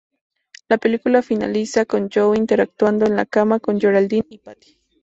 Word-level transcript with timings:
La 0.67 0.79
película 0.79 1.21
finaliza 1.21 1.85
con 1.85 2.09
Joe 2.11 2.35
interactuando 2.35 3.05
en 3.05 3.15
la 3.15 3.27
cama 3.27 3.59
con 3.59 3.79
Geraldine 3.79 4.25
y 4.31 4.39
Patti. 4.39 4.79